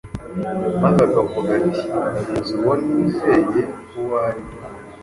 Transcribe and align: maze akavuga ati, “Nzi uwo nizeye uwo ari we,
maze 0.81 0.99
akavuga 1.07 1.49
ati, 1.59 1.81
“Nzi 2.37 2.53
uwo 2.61 2.73
nizeye 2.85 3.61
uwo 3.99 4.15
ari 4.27 4.41
we, 4.47 4.53